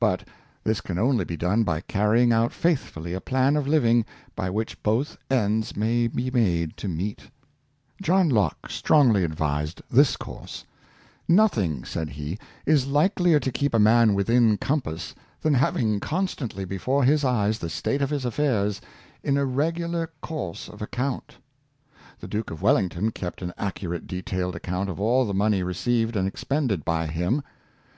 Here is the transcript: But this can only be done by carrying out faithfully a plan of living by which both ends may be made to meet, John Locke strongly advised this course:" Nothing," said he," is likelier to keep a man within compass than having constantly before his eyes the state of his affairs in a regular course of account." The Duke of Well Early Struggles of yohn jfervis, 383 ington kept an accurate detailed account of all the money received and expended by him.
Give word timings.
But 0.00 0.26
this 0.64 0.80
can 0.80 0.98
only 0.98 1.26
be 1.26 1.36
done 1.36 1.62
by 1.62 1.82
carrying 1.82 2.32
out 2.32 2.50
faithfully 2.50 3.12
a 3.12 3.20
plan 3.20 3.58
of 3.58 3.68
living 3.68 4.06
by 4.34 4.48
which 4.48 4.82
both 4.82 5.18
ends 5.30 5.76
may 5.76 6.06
be 6.06 6.30
made 6.30 6.78
to 6.78 6.88
meet, 6.88 7.28
John 8.00 8.30
Locke 8.30 8.70
strongly 8.70 9.22
advised 9.22 9.82
this 9.90 10.16
course:" 10.16 10.64
Nothing," 11.28 11.84
said 11.84 12.08
he," 12.08 12.38
is 12.74 12.86
likelier 12.86 13.38
to 13.38 13.52
keep 13.52 13.74
a 13.74 13.78
man 13.78 14.14
within 14.14 14.56
compass 14.56 15.14
than 15.42 15.52
having 15.52 16.00
constantly 16.00 16.64
before 16.64 17.04
his 17.04 17.22
eyes 17.22 17.58
the 17.58 17.68
state 17.68 18.00
of 18.00 18.08
his 18.08 18.24
affairs 18.24 18.80
in 19.22 19.36
a 19.36 19.44
regular 19.44 20.08
course 20.22 20.70
of 20.70 20.80
account." 20.80 21.36
The 22.20 22.26
Duke 22.28 22.50
of 22.50 22.62
Well 22.62 22.76
Early 22.78 22.86
Struggles 22.86 22.96
of 22.96 23.02
yohn 23.02 23.06
jfervis, 23.08 23.10
383 23.10 23.10
ington 23.10 23.14
kept 23.14 23.42
an 23.42 23.54
accurate 23.62 24.06
detailed 24.06 24.56
account 24.56 24.88
of 24.88 24.98
all 24.98 25.26
the 25.26 25.34
money 25.34 25.62
received 25.62 26.16
and 26.16 26.26
expended 26.26 26.82
by 26.82 27.08
him. 27.08 27.42